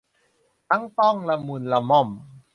[0.69, 2.09] ทั้งต้องละมุนละม่อม